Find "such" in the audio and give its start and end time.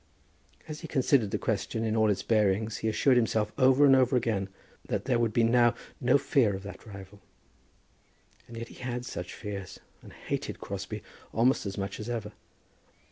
9.05-9.31